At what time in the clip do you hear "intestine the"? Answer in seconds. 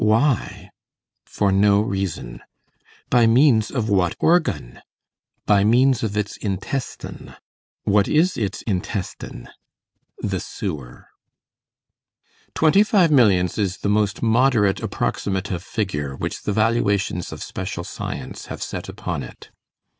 8.63-10.39